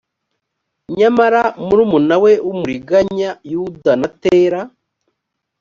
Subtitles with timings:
[0.97, 4.59] nyamara murumuna we w umuriganya yuda na tera